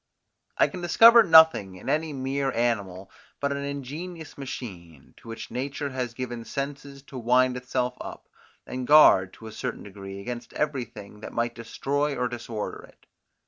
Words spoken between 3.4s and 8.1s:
an ingenious machine, to which nature has given senses to wind itself